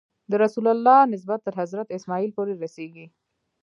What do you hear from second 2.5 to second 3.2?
رسېږي.